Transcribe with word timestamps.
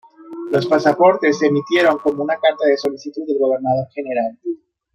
Los 0.49 0.65
pasaportes 0.65 1.37
se 1.37 1.45
emitieron 1.45 1.99
como 1.99 2.23
una 2.23 2.35
Carta 2.39 2.65
de 2.65 2.75
Solicitud 2.75 3.23
del 3.27 3.37
Gobernador 3.37 3.87
General. 3.93 4.35